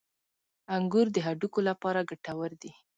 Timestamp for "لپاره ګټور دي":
1.69-2.71